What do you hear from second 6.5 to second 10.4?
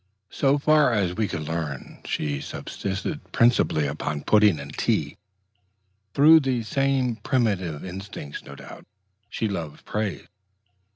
same primitive instincts, no doubt, she loved praise.